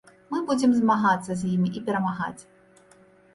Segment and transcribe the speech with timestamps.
[0.31, 2.41] Мы будзем змагацца з імі і перамагаць.